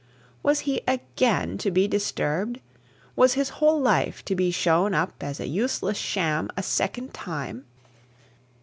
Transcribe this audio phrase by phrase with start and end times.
[0.41, 2.59] Was he again to be disturbed?
[3.15, 7.65] Was his whole life to be shown up as a useless sham a second time?